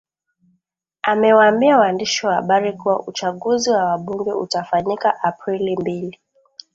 [1.01, 6.19] amewaambia waandishi wa habari kuwa uchaguzi wa wabunge utafanyika aprili mbili